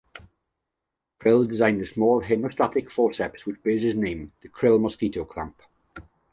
Crile 1.19 1.45
designed 1.45 1.79
a 1.79 1.85
small 1.85 2.23
hemostatic 2.23 2.89
forceps 2.89 3.45
which 3.45 3.61
bears 3.61 3.83
his 3.83 3.95
name; 3.95 4.31
the 4.41 4.49
Crile 4.49 4.79
mosquito 4.79 5.23
clamp. 5.25 5.61